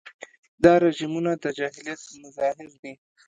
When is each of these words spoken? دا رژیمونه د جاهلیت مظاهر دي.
دا 0.63 0.73
رژیمونه 0.83 1.31
د 1.43 1.45
جاهلیت 1.57 2.01
مظاهر 2.21 2.69
دي. 2.81 2.93